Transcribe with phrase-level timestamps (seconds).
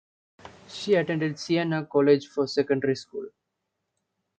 [0.67, 3.27] She attended Siena College for secondary school.